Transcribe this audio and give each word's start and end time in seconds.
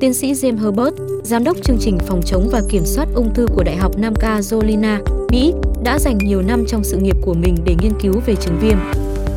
Tiến 0.00 0.14
sĩ 0.14 0.32
James 0.32 0.58
Herbert, 0.58 0.94
giám 1.24 1.44
đốc 1.44 1.56
chương 1.64 1.76
trình 1.80 1.98
phòng 2.06 2.20
chống 2.26 2.48
và 2.52 2.62
kiểm 2.70 2.82
soát 2.84 3.08
ung 3.14 3.34
thư 3.34 3.46
của 3.54 3.62
Đại 3.64 3.76
học 3.76 3.98
Nam 3.98 4.14
Carolina, 4.20 5.00
Mỹ, 5.30 5.52
đã 5.84 5.98
dành 5.98 6.18
nhiều 6.18 6.42
năm 6.42 6.64
trong 6.68 6.84
sự 6.84 6.96
nghiệp 6.96 7.16
của 7.22 7.34
mình 7.34 7.56
để 7.64 7.76
nghiên 7.82 7.92
cứu 8.02 8.20
về 8.26 8.34
chứng 8.34 8.58
viêm. 8.60 8.78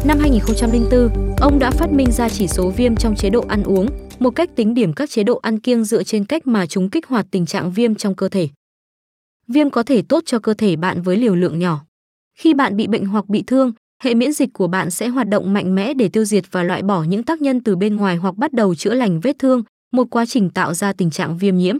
Năm 0.05 0.19
2004, 0.19 1.35
ông 1.41 1.59
đã 1.59 1.71
phát 1.71 1.91
minh 1.91 2.11
ra 2.11 2.29
chỉ 2.29 2.47
số 2.47 2.69
viêm 2.69 2.95
trong 2.95 3.15
chế 3.15 3.29
độ 3.29 3.45
ăn 3.47 3.63
uống, 3.63 3.87
một 4.19 4.29
cách 4.29 4.49
tính 4.55 4.73
điểm 4.73 4.93
các 4.93 5.09
chế 5.09 5.23
độ 5.23 5.39
ăn 5.41 5.59
kiêng 5.59 5.83
dựa 5.83 6.03
trên 6.03 6.25
cách 6.25 6.47
mà 6.47 6.65
chúng 6.65 6.89
kích 6.89 7.07
hoạt 7.07 7.25
tình 7.31 7.45
trạng 7.45 7.71
viêm 7.71 7.95
trong 7.95 8.15
cơ 8.15 8.29
thể. 8.29 8.49
Viêm 9.47 9.69
có 9.69 9.83
thể 9.83 10.01
tốt 10.01 10.23
cho 10.25 10.39
cơ 10.39 10.53
thể 10.53 10.75
bạn 10.75 11.01
với 11.01 11.17
liều 11.17 11.35
lượng 11.35 11.59
nhỏ. 11.59 11.85
Khi 12.37 12.53
bạn 12.53 12.77
bị 12.77 12.87
bệnh 12.87 13.05
hoặc 13.05 13.29
bị 13.29 13.43
thương, 13.47 13.71
hệ 14.03 14.13
miễn 14.13 14.31
dịch 14.33 14.49
của 14.53 14.67
bạn 14.67 14.91
sẽ 14.91 15.07
hoạt 15.07 15.27
động 15.27 15.53
mạnh 15.53 15.75
mẽ 15.75 15.93
để 15.93 16.09
tiêu 16.09 16.25
diệt 16.25 16.43
và 16.51 16.63
loại 16.63 16.81
bỏ 16.81 17.03
những 17.03 17.23
tác 17.23 17.41
nhân 17.41 17.63
từ 17.63 17.75
bên 17.75 17.95
ngoài 17.95 18.15
hoặc 18.15 18.37
bắt 18.37 18.53
đầu 18.53 18.75
chữa 18.75 18.93
lành 18.93 19.19
vết 19.19 19.39
thương, 19.39 19.63
một 19.93 20.07
quá 20.09 20.25
trình 20.25 20.49
tạo 20.49 20.73
ra 20.73 20.93
tình 20.93 21.11
trạng 21.11 21.37
viêm 21.37 21.57
nhiễm. 21.57 21.77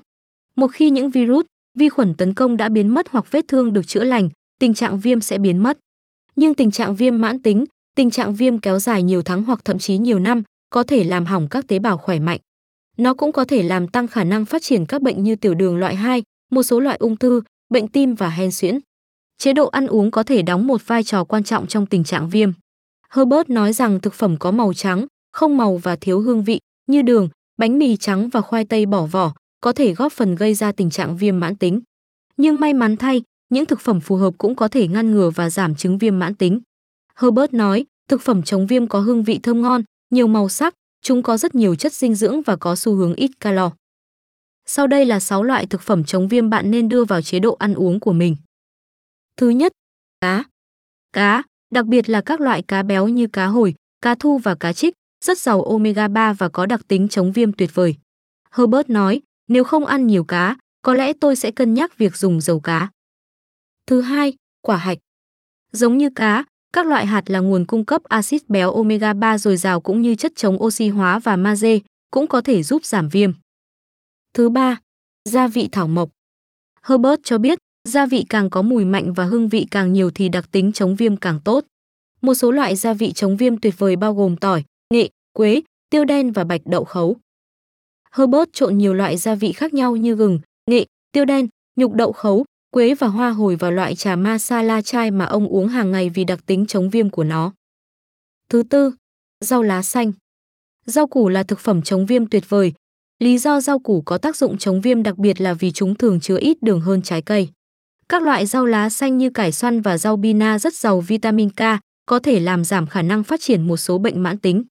Một 0.56 0.68
khi 0.68 0.90
những 0.90 1.10
virus, 1.10 1.46
vi 1.80 1.90
khuẩn 1.90 2.14
tấn 2.14 2.34
công 2.34 2.58
đã 2.58 2.70
biến 2.70 2.88
mất 2.88 3.08
hoặc 3.10 3.26
vết 3.32 3.46
thương 3.48 3.74
được 3.74 3.88
chữa 3.88 4.04
lành, 4.04 4.30
tình 4.60 4.74
trạng 4.74 5.00
viêm 5.00 5.22
sẽ 5.22 5.38
biến 5.38 5.58
mất. 5.58 5.78
Nhưng 6.36 6.54
tình 6.54 6.72
trạng 6.72 6.96
viêm 6.96 7.22
mãn 7.22 7.42
tính, 7.42 7.66
tình 7.96 8.12
trạng 8.12 8.36
viêm 8.36 8.58
kéo 8.58 8.80
dài 8.80 9.04
nhiều 9.04 9.22
tháng 9.22 9.44
hoặc 9.44 9.66
thậm 9.66 9.80
chí 9.80 9.98
nhiều 9.98 10.20
năm, 10.20 10.44
có 10.70 10.84
thể 10.84 11.04
làm 11.04 11.26
hỏng 11.26 11.48
các 11.50 11.68
tế 11.68 11.80
bào 11.80 11.98
khỏe 11.98 12.20
mạnh. 12.20 12.40
Nó 12.98 13.14
cũng 13.14 13.32
có 13.32 13.46
thể 13.46 13.64
làm 13.64 13.88
tăng 13.88 14.08
khả 14.08 14.24
năng 14.24 14.46
phát 14.46 14.62
triển 14.62 14.86
các 14.86 15.02
bệnh 15.02 15.24
như 15.24 15.36
tiểu 15.36 15.54
đường 15.54 15.78
loại 15.78 15.96
2, 15.96 16.24
một 16.52 16.64
số 16.64 16.80
loại 16.80 16.98
ung 17.00 17.18
thư, 17.18 17.42
bệnh 17.70 17.88
tim 17.88 18.16
và 18.16 18.30
hen 18.30 18.52
suyễn. 18.52 18.80
Chế 19.38 19.54
độ 19.54 19.68
ăn 19.68 19.88
uống 19.88 20.12
có 20.12 20.24
thể 20.24 20.42
đóng 20.42 20.68
một 20.68 20.88
vai 20.88 21.04
trò 21.04 21.24
quan 21.24 21.44
trọng 21.44 21.68
trong 21.68 21.86
tình 21.86 22.04
trạng 22.04 22.30
viêm. 22.30 22.52
Herbert 23.10 23.50
nói 23.50 23.74
rằng 23.74 24.00
thực 24.00 24.14
phẩm 24.14 24.38
có 24.38 24.52
màu 24.52 24.74
trắng, 24.74 25.06
không 25.32 25.58
màu 25.58 25.78
và 25.78 25.96
thiếu 25.96 26.20
hương 26.20 26.44
vị 26.44 26.60
như 26.88 27.02
đường, 27.02 27.30
bánh 27.64 27.80
mì 27.80 27.98
trắng 27.98 28.30
và 28.30 28.42
khoai 28.42 28.66
tây 28.66 28.86
bỏ 28.86 29.06
vỏ 29.06 29.34
có 29.62 29.74
thể 29.74 29.94
góp 29.94 30.12
phần 30.12 30.36
gây 30.36 30.54
ra 30.54 30.72
tình 30.72 30.90
trạng 30.90 31.18
viêm 31.18 31.40
mãn 31.40 31.56
tính. 31.56 31.82
Nhưng 32.38 32.60
may 32.60 32.74
mắn 32.74 32.98
thay, 32.98 33.22
những 33.50 33.66
thực 33.66 33.80
phẩm 33.80 34.00
phù 34.00 34.16
hợp 34.16 34.34
cũng 34.38 34.56
có 34.56 34.68
thể 34.68 34.88
ngăn 34.88 35.12
ngừa 35.12 35.30
và 35.30 35.50
giảm 35.50 35.76
chứng 35.76 35.98
viêm 35.98 36.20
mãn 36.20 36.36
tính. 36.36 36.62
Herbert 37.16 37.54
nói, 37.54 37.86
thực 38.10 38.22
phẩm 38.22 38.44
chống 38.44 38.68
viêm 38.68 38.88
có 38.88 39.00
hương 39.00 39.24
vị 39.24 39.40
thơm 39.44 39.62
ngon, 39.62 39.84
nhiều 40.10 40.28
màu 40.28 40.50
sắc, 40.50 40.74
chúng 41.02 41.24
có 41.24 41.38
rất 41.38 41.56
nhiều 41.56 41.76
chất 41.76 41.94
dinh 41.94 42.16
dưỡng 42.16 42.42
và 42.42 42.56
có 42.56 42.76
xu 42.76 42.96
hướng 42.96 43.16
ít 43.16 43.32
calo. 43.40 43.72
Sau 44.66 44.88
đây 44.88 45.06
là 45.06 45.20
6 45.20 45.44
loại 45.44 45.66
thực 45.66 45.82
phẩm 45.82 46.04
chống 46.04 46.28
viêm 46.28 46.50
bạn 46.50 46.72
nên 46.72 46.90
đưa 46.90 47.06
vào 47.06 47.22
chế 47.22 47.40
độ 47.40 47.56
ăn 47.60 47.74
uống 47.74 48.00
của 48.00 48.14
mình. 48.14 48.36
Thứ 49.38 49.50
nhất, 49.50 49.72
cá. 50.22 50.44
Cá, 51.14 51.44
đặc 51.72 51.86
biệt 51.86 52.10
là 52.10 52.22
các 52.22 52.42
loại 52.42 52.62
cá 52.62 52.84
béo 52.84 53.08
như 53.08 53.28
cá 53.28 53.46
hồi, 53.46 53.76
cá 54.02 54.16
thu 54.16 54.38
và 54.38 54.56
cá 54.56 54.74
trích, 54.74 54.94
rất 55.24 55.38
giàu 55.38 55.64
omega 55.64 56.08
3 56.08 56.34
và 56.34 56.50
có 56.50 56.66
đặc 56.66 56.82
tính 56.88 57.08
chống 57.08 57.32
viêm 57.32 57.52
tuyệt 57.52 57.70
vời. 57.74 57.96
Herbert 58.52 58.90
nói, 58.90 59.22
nếu 59.48 59.64
không 59.64 59.86
ăn 59.86 60.08
nhiều 60.08 60.24
cá, 60.24 60.58
có 60.82 60.94
lẽ 60.94 61.14
tôi 61.14 61.36
sẽ 61.36 61.52
cân 61.52 61.74
nhắc 61.74 61.98
việc 61.98 62.16
dùng 62.16 62.42
dầu 62.42 62.60
cá. 62.60 62.90
Thứ 63.88 64.02
hai, 64.02 64.34
quả 64.62 64.78
hạch. 64.78 64.98
Giống 65.72 65.98
như 65.98 66.10
cá, 66.16 66.44
các 66.74 66.86
loại 66.86 67.06
hạt 67.06 67.30
là 67.30 67.40
nguồn 67.40 67.66
cung 67.66 67.86
cấp 67.86 68.04
axit 68.04 68.50
béo 68.50 68.72
omega 68.72 69.14
3 69.14 69.38
dồi 69.38 69.58
dào 69.58 69.82
cũng 69.82 70.02
như 70.02 70.16
chất 70.16 70.32
chống 70.36 70.64
oxy 70.64 70.88
hóa 70.88 71.20
và 71.20 71.36
magie, 71.36 71.80
cũng 72.12 72.28
có 72.28 72.42
thể 72.42 72.64
giúp 72.64 72.86
giảm 72.86 73.10
viêm. 73.10 73.32
Thứ 74.34 74.50
ba, 74.50 74.80
gia 75.30 75.48
vị 75.48 75.70
thảo 75.72 75.88
mộc. 75.88 76.10
Herbert 76.82 77.22
cho 77.24 77.38
biết, 77.38 77.60
gia 77.90 78.06
vị 78.06 78.26
càng 78.30 78.50
có 78.50 78.62
mùi 78.62 78.86
mạnh 78.86 79.14
và 79.14 79.26
hương 79.26 79.50
vị 79.50 79.68
càng 79.72 79.94
nhiều 79.94 80.12
thì 80.16 80.30
đặc 80.30 80.52
tính 80.52 80.72
chống 80.72 80.96
viêm 80.96 81.18
càng 81.18 81.40
tốt. 81.44 81.66
Một 82.22 82.34
số 82.34 82.52
loại 82.52 82.76
gia 82.76 82.94
vị 82.94 83.12
chống 83.12 83.38
viêm 83.38 83.58
tuyệt 83.58 83.74
vời 83.78 83.96
bao 83.96 84.14
gồm 84.14 84.38
tỏi, 84.38 84.64
nghệ, 84.94 85.10
quế, 85.34 85.62
tiêu 85.90 86.06
đen 86.06 86.32
và 86.32 86.44
bạch 86.44 86.62
đậu 86.66 86.84
khấu. 86.84 87.16
Herbert 88.12 88.50
trộn 88.54 88.78
nhiều 88.78 88.94
loại 88.94 89.18
gia 89.18 89.36
vị 89.36 89.52
khác 89.52 89.74
nhau 89.74 89.96
như 89.96 90.16
gừng, 90.16 90.40
nghệ, 90.72 90.86
tiêu 91.12 91.26
đen, 91.26 91.48
nhục 91.76 91.94
đậu 91.94 92.12
khấu, 92.12 92.46
quế 92.72 92.96
và 92.96 93.08
hoa 93.08 93.30
hồi 93.30 93.56
vào 93.56 93.72
loại 93.72 93.96
trà 93.96 94.16
masala 94.16 94.82
chai 94.82 95.12
mà 95.12 95.26
ông 95.26 95.48
uống 95.48 95.68
hàng 95.68 95.92
ngày 95.92 96.10
vì 96.10 96.24
đặc 96.24 96.40
tính 96.46 96.66
chống 96.66 96.90
viêm 96.90 97.10
của 97.10 97.24
nó. 97.24 97.54
Thứ 98.50 98.64
tư, 98.70 98.92
rau 99.42 99.64
lá 99.64 99.84
xanh. 99.84 100.12
Rau 100.86 101.08
củ 101.08 101.30
là 101.30 101.44
thực 101.44 101.60
phẩm 101.60 101.82
chống 101.82 102.06
viêm 102.06 102.26
tuyệt 102.26 102.50
vời. 102.50 102.74
Lý 103.20 103.38
do 103.38 103.62
rau 103.62 103.80
củ 103.80 104.02
có 104.02 104.18
tác 104.18 104.36
dụng 104.36 104.58
chống 104.58 104.82
viêm 104.82 105.04
đặc 105.04 105.18
biệt 105.18 105.42
là 105.42 105.54
vì 105.54 105.72
chúng 105.72 105.96
thường 105.96 106.20
chứa 106.20 106.38
ít 106.38 106.58
đường 106.62 106.82
hơn 106.82 107.02
trái 107.02 107.22
cây. 107.22 107.50
Các 108.10 108.24
loại 108.24 108.46
rau 108.46 108.66
lá 108.66 108.90
xanh 108.90 109.18
như 109.18 109.30
cải 109.30 109.52
xoăn 109.52 109.82
và 109.82 109.98
rau 109.98 110.18
bina 110.18 110.60
rất 110.60 110.74
giàu 110.74 111.02
vitamin 111.02 111.50
K, 111.50 111.62
có 112.06 112.20
thể 112.20 112.40
làm 112.40 112.64
giảm 112.64 112.88
khả 112.88 113.02
năng 113.02 113.24
phát 113.24 113.42
triển 113.42 113.68
một 113.68 113.78
số 113.78 113.98
bệnh 113.98 114.24
mãn 114.24 114.38
tính. 114.38 114.64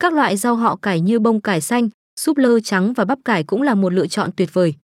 Các 0.00 0.12
loại 0.12 0.36
rau 0.36 0.56
họ 0.56 0.76
cải 0.76 1.00
như 1.00 1.18
bông 1.18 1.40
cải 1.40 1.60
xanh, 1.60 1.88
súp 2.20 2.36
lơ 2.36 2.60
trắng 2.60 2.92
và 2.92 3.04
bắp 3.04 3.18
cải 3.24 3.44
cũng 3.44 3.62
là 3.62 3.74
một 3.74 3.92
lựa 3.92 4.06
chọn 4.06 4.30
tuyệt 4.36 4.48
vời. 4.52 4.74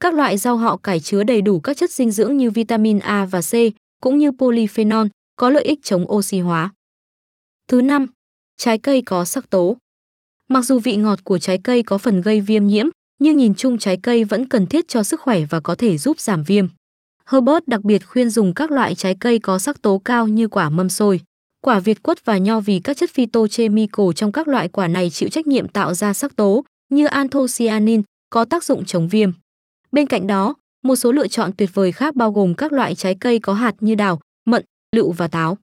Các 0.00 0.14
loại 0.14 0.38
rau 0.38 0.56
họ 0.56 0.76
cải 0.76 1.00
chứa 1.00 1.24
đầy 1.24 1.42
đủ 1.42 1.60
các 1.60 1.76
chất 1.76 1.90
dinh 1.90 2.10
dưỡng 2.10 2.36
như 2.36 2.50
vitamin 2.50 2.98
A 2.98 3.26
và 3.26 3.40
C, 3.40 3.52
cũng 4.02 4.18
như 4.18 4.30
polyphenol, 4.32 5.06
có 5.36 5.50
lợi 5.50 5.64
ích 5.64 5.78
chống 5.82 6.12
oxy 6.12 6.40
hóa. 6.40 6.72
Thứ 7.68 7.82
năm, 7.82 8.06
trái 8.56 8.78
cây 8.78 9.02
có 9.02 9.24
sắc 9.24 9.50
tố. 9.50 9.76
Mặc 10.48 10.64
dù 10.64 10.78
vị 10.78 10.96
ngọt 10.96 11.24
của 11.24 11.38
trái 11.38 11.58
cây 11.64 11.82
có 11.82 11.98
phần 11.98 12.20
gây 12.20 12.40
viêm 12.40 12.66
nhiễm, 12.66 12.86
nhưng 13.18 13.36
nhìn 13.36 13.54
chung 13.54 13.78
trái 13.78 13.98
cây 14.02 14.24
vẫn 14.24 14.48
cần 14.48 14.66
thiết 14.66 14.88
cho 14.88 15.02
sức 15.02 15.20
khỏe 15.20 15.40
và 15.50 15.60
có 15.60 15.74
thể 15.74 15.98
giúp 15.98 16.20
giảm 16.20 16.42
viêm. 16.42 16.66
Herbert 17.26 17.66
đặc 17.66 17.84
biệt 17.84 18.06
khuyên 18.06 18.30
dùng 18.30 18.54
các 18.54 18.70
loại 18.70 18.94
trái 18.94 19.16
cây 19.20 19.38
có 19.38 19.58
sắc 19.58 19.82
tố 19.82 19.98
cao 20.04 20.28
như 20.28 20.48
quả 20.48 20.70
mâm 20.70 20.88
xôi, 20.88 21.20
quả 21.60 21.80
việt 21.80 22.02
quất 22.02 22.24
và 22.24 22.38
nho 22.38 22.60
vì 22.60 22.80
các 22.80 22.96
chất 22.96 23.10
phytochemical 23.10 24.06
trong 24.16 24.32
các 24.32 24.48
loại 24.48 24.68
quả 24.68 24.88
này 24.88 25.10
chịu 25.10 25.28
trách 25.28 25.46
nhiệm 25.46 25.68
tạo 25.68 25.94
ra 25.94 26.12
sắc 26.12 26.36
tố 26.36 26.64
như 26.90 27.06
anthocyanin 27.06 28.02
có 28.30 28.44
tác 28.44 28.64
dụng 28.64 28.84
chống 28.84 29.08
viêm. 29.08 29.30
Bên 29.92 30.06
cạnh 30.06 30.26
đó, 30.26 30.54
một 30.84 30.96
số 30.96 31.12
lựa 31.12 31.28
chọn 31.28 31.50
tuyệt 31.52 31.70
vời 31.74 31.92
khác 31.92 32.16
bao 32.16 32.32
gồm 32.32 32.54
các 32.54 32.72
loại 32.72 32.94
trái 32.94 33.14
cây 33.20 33.38
có 33.38 33.52
hạt 33.52 33.74
như 33.80 33.94
đào, 33.94 34.20
mận, 34.46 34.64
lựu 34.96 35.12
và 35.12 35.28
táo. 35.28 35.58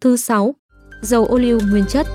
Thứ 0.00 0.16
6. 0.16 0.54
Dầu 1.02 1.26
ô 1.26 1.38
liu 1.38 1.60
nguyên 1.70 1.84
chất. 1.88 2.06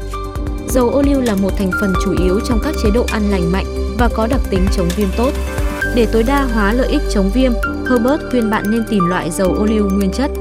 Dầu 0.69 0.90
ô 0.90 1.01
liu 1.01 1.22
là 1.22 1.35
một 1.35 1.50
thành 1.57 1.72
phần 1.81 1.94
chủ 2.03 2.16
yếu 2.24 2.40
trong 2.47 2.59
các 2.63 2.75
chế 2.84 2.90
độ 2.94 3.06
ăn 3.12 3.31
lành 3.31 3.51
mạnh 3.51 3.66
và 4.00 4.09
có 4.16 4.28
đặc 4.28 4.41
tính 4.50 4.66
chống 4.75 4.88
viêm 4.97 5.07
tốt. 5.18 5.31
Để 5.95 6.07
tối 6.13 6.24
đa 6.24 6.44
hóa 6.44 6.74
lợi 6.74 6.88
ích 6.91 7.01
chống 7.13 7.31
viêm, 7.34 7.51
Herbert 7.90 8.22
khuyên 8.31 8.50
bạn 8.50 8.63
nên 8.72 8.84
tìm 8.90 9.06
loại 9.07 9.31
dầu 9.31 9.53
ô 9.53 9.66
liu 9.66 9.90
nguyên 9.90 10.12
chất. 10.12 10.31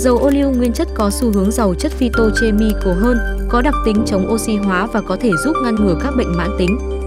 Dầu 0.00 0.18
ô 0.18 0.30
liu 0.30 0.50
nguyên 0.50 0.72
chất 0.72 0.88
có 0.94 1.10
xu 1.10 1.32
hướng 1.32 1.50
giàu 1.50 1.74
chất 1.74 1.92
phytochemical 1.92 2.92
hơn, 3.00 3.18
có 3.48 3.62
đặc 3.62 3.74
tính 3.84 4.02
chống 4.06 4.32
oxy 4.32 4.56
hóa 4.56 4.86
và 4.86 5.00
có 5.00 5.16
thể 5.20 5.30
giúp 5.44 5.52
ngăn 5.64 5.74
ngừa 5.74 5.94
các 6.02 6.10
bệnh 6.16 6.36
mãn 6.36 6.50
tính. 6.58 6.99